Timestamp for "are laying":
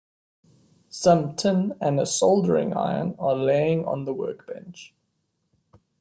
3.19-3.85